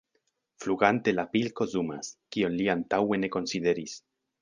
[0.63, 4.01] Flugante la pilko zumas, kion li antaŭe ne konsideris.